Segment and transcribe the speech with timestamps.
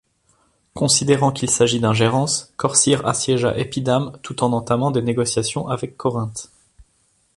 [0.73, 6.49] Considérant qu'il s'agit d'ingérence, Corcyre assiège Épidamne tout en entamant des négociations avec Corinthe.